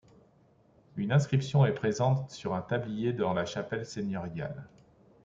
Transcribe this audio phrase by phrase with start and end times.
[0.97, 4.67] Une inscription est présente sur un tablier dans la chapelle seigneuriale.